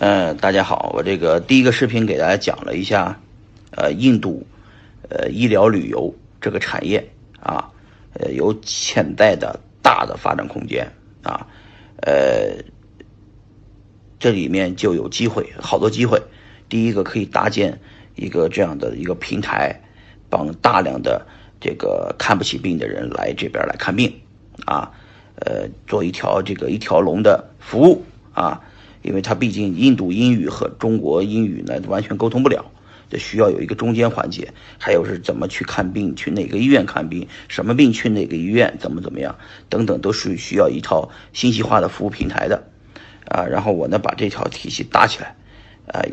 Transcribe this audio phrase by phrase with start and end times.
[0.00, 3.18] 呃，大家好，我这个第一个视频给大家讲了一下，
[3.72, 4.46] 呃，印度，
[5.08, 7.04] 呃，医疗旅游这个产业
[7.40, 7.68] 啊，
[8.12, 10.88] 呃，有潜在的大的发展空间
[11.24, 11.44] 啊，
[12.02, 12.62] 呃，
[14.20, 16.22] 这里面就有机会，好多机会。
[16.68, 17.80] 第一个可以搭建
[18.14, 19.80] 一个这样的一个平台，
[20.30, 21.26] 帮大量的
[21.60, 24.14] 这个看不起病的人来这边来看病
[24.64, 24.92] 啊，
[25.40, 28.62] 呃，做一条这个一条龙的服务啊。
[29.08, 32.66] 因为它毕竟印度英语和中国英语呢完全沟通不了，
[33.08, 34.52] 这需要有一个中间环节。
[34.78, 39.34] 还有是怎么去看病，去哪个医院看病，什么病去哪个医院，怎么怎么样，
[39.70, 42.62] 等等，都是需要一套信息化的服务平台的，
[43.28, 45.34] 啊，然后我呢把这条体系搭起来，
[45.86, 46.04] 啊，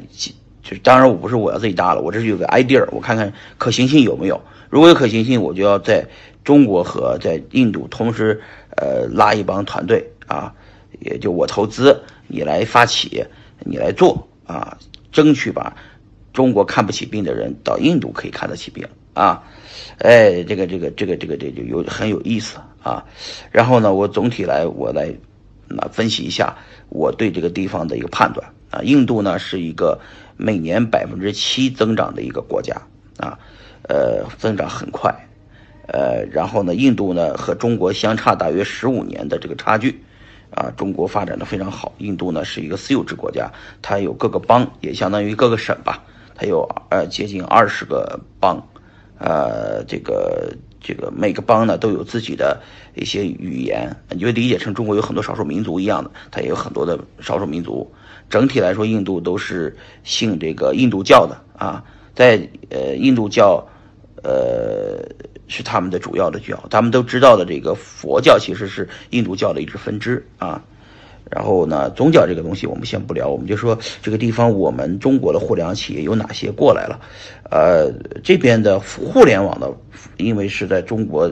[0.64, 4.42] 就是当然我不是我要自己搭了，我这是有个 idea，我看看可行性有没有。
[4.70, 6.08] 如果有可行性，我就要在
[6.46, 8.42] 中国和在印度同时，
[8.78, 10.54] 呃，拉一帮团队啊。
[11.00, 13.26] 也就我投资，你来发起，
[13.60, 14.78] 你来做啊，
[15.12, 15.76] 争取把
[16.34, 19.44] 中国看不起病的人到印度可以看得起病啊，
[20.00, 23.06] 哎，这个这个这个这个这就有很有意思啊。
[23.52, 25.14] 然后呢，我总体来我来
[25.68, 26.56] 那分析一下
[26.90, 28.82] 我对这个地方的一个判断啊。
[28.82, 30.00] 印度呢是一个
[30.36, 32.76] 每年百分之七增长的一个国家
[33.18, 33.40] 啊，
[33.84, 35.16] 呃，增长很快，
[35.88, 40.04] 呃，然后呢，印度呢和中国相差大约十五年的这个差距。
[40.56, 41.94] 啊，中国发展的非常好。
[41.98, 46.02] 印度呢是一个私有制国家，它有各个邦，也相当于各个省吧。
[46.34, 48.66] 它有呃接近二十个邦，
[49.20, 52.62] 呃，这个这个每个邦呢都有自己的
[52.96, 57.94] 一些语言，你就理解成中国有很多少数民族一样的，它也有很多的少数民族。
[58.30, 61.84] 整体来说，印度都是信这个印度教的啊，
[62.16, 63.68] 在呃印度教，
[64.24, 65.04] 呃。
[65.48, 70.64] 是他们的主要的教，他们都知道的这个佛教其实是印度教的一支分支啊。
[71.32, 77.00] 然后呢，宗教这个东西我们先不聊，我们就说这个地方我们中国的互联网企业有哪些过来了？
[77.50, 77.92] 呃，
[78.24, 79.74] 这边的互联网的，
[80.18, 81.24] 因为是在中国，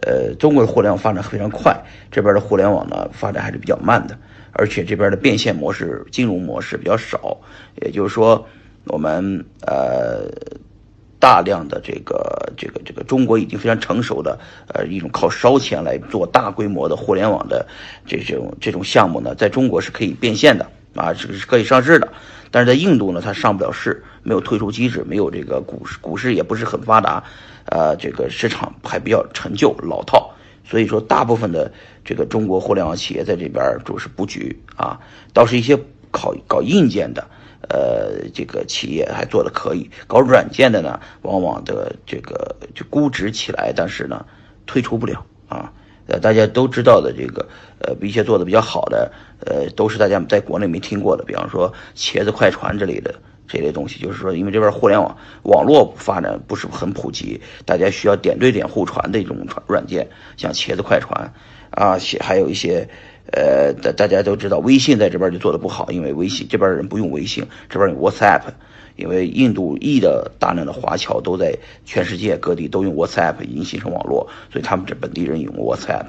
[0.00, 1.78] 呃，中国的互联网发展非常快，
[2.10, 4.18] 这边的互联网呢发展还是比较慢的，
[4.52, 7.38] 而且这边的变现模式、金融模式比较少，
[7.82, 8.42] 也就是说，
[8.86, 10.30] 我们呃。
[11.26, 14.38] 大量的这个这个这个中国已经非常成熟的
[14.68, 17.66] 呃一种靠烧钱来做大规模的互联网的
[18.06, 20.64] 这种这种项目呢，在中国是可以变现的
[20.94, 22.08] 啊，是是可以上市的。
[22.52, 27.20] 但是在印度呢，它上不了市，没有退出机制，没有这个股市，股市也不是很发达，
[27.64, 30.30] 呃，这个市场还比较陈旧老套。
[30.64, 31.72] 所以说，大部分的
[32.04, 34.96] 这个中国互联网企业在这边主是布局啊，
[35.32, 35.76] 倒是一些
[36.12, 37.26] 搞搞硬件的。
[37.68, 44.24] 呃，这个企业还做的可以，搞软件的呢，往往的这个就估值起来，但是呢，
[44.66, 45.72] 退出不了啊。
[46.06, 47.44] 呃，大家都知道的这个，
[47.80, 49.10] 呃，一些做的比较好的，
[49.40, 53.12] 呃，都是大家在国内没听过的，比方说茄子快传之类的
[53.48, 61.32] 这类东西，就是说，因为这边互联网网络发展不是很普及，大家需要点对点互传的一种软件，像茄子快传
[61.70, 62.88] 啊，还有一些。
[63.32, 68.42] 呃，大大家都知道，微信在这边就做的不好，因为微信这边人不用微信，这边有 WhatsApp，
[68.96, 76.06] 因为印度裔的大量的华侨都在全世界各地都用 WhatsApp，已经形成网络，所以他们这本地人用 WhatsApp。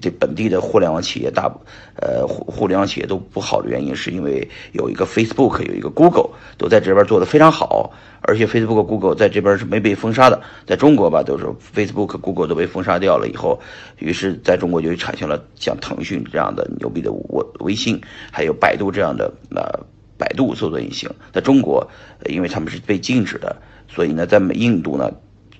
[0.00, 1.48] 这本地的互联网企业大，
[1.94, 13.60] 呃，互互联网企业都不好的原因，是因为有一个 Facebook，有一个 Google，都在这边做的非常好，而且 Facebook、Google 在这边是没被封杀的，在中国吧，都是 Facebook、Google 都被封杀掉了以后，
[14.00, 19.86] 于是在中国就产生了像腾讯这样的牛逼的微微信，还有百度这样的呃
[20.18, 21.88] 百度搜索引擎，在中国，
[22.26, 23.56] 因为他们是被禁止的，
[23.88, 25.10] 所以呢，在印度呢，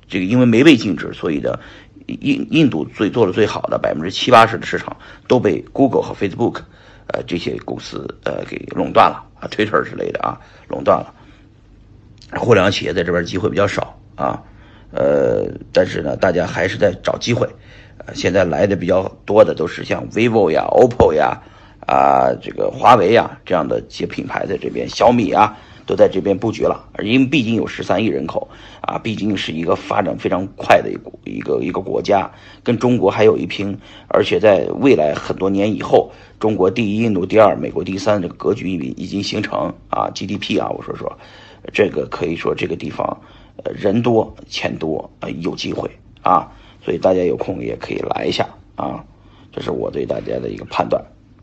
[0.08, 1.58] 这个因为没被禁止，所以呢。
[2.20, 6.60] 印印度最做的最好的百分之七八十的市场都被 Google 和 Facebook，
[7.08, 11.12] 呃这些公司呃给垄断了啊，Twitter 之类的啊垄断了。
[12.38, 14.40] 互联网企业在这边机会比较少啊，
[14.92, 17.48] 呃但是呢大家还是在找机会，
[17.98, 21.40] 呃现在来的比较多的都是像 vivo 呀、OPPO 呀
[21.86, 25.56] 啊这个华为呀这样的一些品牌在这边，小米啊。
[25.88, 28.48] 都在这边布局了，因为毕竟有十三亿人口
[28.80, 32.28] 啊，毕竟是一个发展非常快的一个一个一个国家，
[32.64, 33.78] 跟中国还有一拼，
[34.08, 36.10] 而且在未来很多年以后，
[36.40, 41.16] 中国第一，印度第二，美国第三，这个格局已已经形成啊，GDP 啊，我说说，
[41.72, 43.20] 这个可以说这个地方，
[43.62, 45.88] 呃，人多钱多啊，有机会
[46.20, 46.50] 啊，
[46.82, 49.04] 所以大家有空也可以来一下啊，
[49.52, 51.04] 这是我对大家的一个判断。